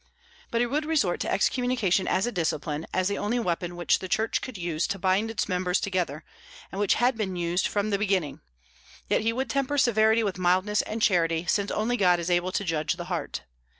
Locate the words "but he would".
0.49-0.83